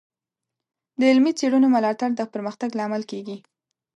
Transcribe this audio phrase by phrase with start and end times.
[0.99, 3.37] د علمي څیړنو ملاتړ د پرمختګ لامل کیږي.